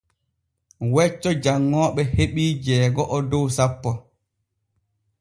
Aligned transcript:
Wecco 0.93 1.31
janŋooɓe 1.43 2.01
heɓii 2.15 2.51
jeego’o 2.65 3.17
dow 3.29 3.45
sappo. 3.55 3.91